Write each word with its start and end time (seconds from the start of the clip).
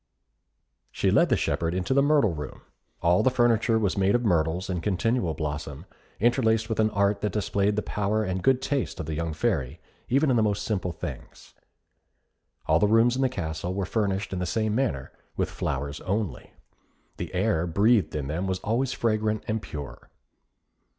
She 0.91 1.11
led 1.11 1.29
the 1.29 1.37
shepherd 1.37 1.75
into 1.75 1.93
the 1.93 2.01
Myrtle 2.01 2.33
Room. 2.33 2.61
All 3.03 3.21
the 3.21 3.29
furniture 3.29 3.77
was 3.77 3.99
made 3.99 4.15
of 4.15 4.25
myrtles 4.25 4.67
in 4.67 4.81
continual 4.81 5.35
blossom, 5.35 5.85
interlaced 6.19 6.69
with 6.69 6.79
an 6.79 6.89
art 6.89 7.21
that 7.21 7.31
displayed 7.33 7.75
the 7.75 7.83
power 7.83 8.23
and 8.23 8.41
good 8.41 8.63
taste 8.63 8.99
of 8.99 9.05
the 9.05 9.13
young 9.13 9.31
Fairy, 9.31 9.79
even 10.09 10.31
in 10.31 10.37
the 10.37 10.41
most 10.41 10.63
simple 10.65 10.91
things. 10.91 11.53
All 12.65 12.79
the 12.79 12.87
rooms 12.87 13.15
in 13.15 13.21
the 13.21 13.29
castle 13.29 13.75
were 13.75 13.85
furnished 13.85 14.33
in 14.33 14.39
the 14.39 14.47
same 14.47 14.73
manner, 14.73 15.11
with 15.37 15.51
flowers 15.51 16.01
only. 16.01 16.51
The 17.17 17.31
air 17.35 17.67
breathed 17.67 18.15
in 18.15 18.25
them 18.25 18.47
was 18.47 18.57
always 18.61 18.93
fragrant 18.93 19.43
and 19.47 19.61
pure. 19.61 20.09